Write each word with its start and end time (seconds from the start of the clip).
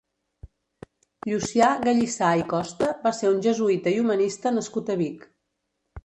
Llucià 1.29 1.67
Gallissà 1.83 2.29
i 2.39 2.45
Costa 2.53 2.87
va 3.03 3.11
ser 3.17 3.29
un 3.33 3.37
jesuïta 3.47 3.93
i 3.97 4.01
humanista 4.05 4.53
nascut 4.55 4.89
a 4.95 4.97
Vic. 5.03 5.29